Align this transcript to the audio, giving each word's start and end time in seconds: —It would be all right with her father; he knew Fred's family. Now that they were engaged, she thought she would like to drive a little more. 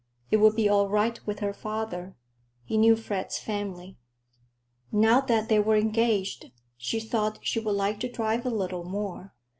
—It 0.31 0.37
would 0.37 0.55
be 0.55 0.67
all 0.67 0.89
right 0.89 1.23
with 1.27 1.41
her 1.41 1.53
father; 1.53 2.15
he 2.63 2.75
knew 2.75 2.95
Fred's 2.95 3.37
family. 3.37 3.99
Now 4.91 5.21
that 5.21 5.47
they 5.47 5.59
were 5.59 5.75
engaged, 5.75 6.49
she 6.75 6.99
thought 6.99 7.37
she 7.45 7.59
would 7.59 7.75
like 7.75 7.99
to 7.99 8.11
drive 8.11 8.43
a 8.43 8.49
little 8.49 8.83
more. 8.83 9.35